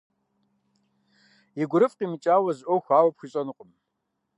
[1.61, 3.69] И гурыфӏ къимыкӏауэ зы ӏуэху ауэ пхуищӏэнукъым.